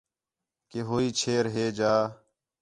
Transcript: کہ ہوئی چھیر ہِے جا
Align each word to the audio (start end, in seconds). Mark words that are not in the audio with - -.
کہ 0.69 0.79
ہوئی 0.89 1.07
چھیر 1.19 1.43
ہِے 1.53 1.65
جا 1.77 1.93